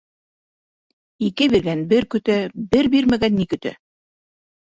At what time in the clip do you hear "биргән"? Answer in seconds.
1.55-1.83